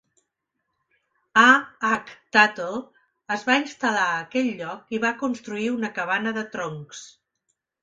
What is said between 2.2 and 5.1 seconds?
Tuttle es va instal·lar a aquell lloc i